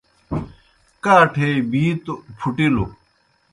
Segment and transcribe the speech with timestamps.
[1.03, 2.85] کاٹھے بِیتوْ پُھٹِلوْ۔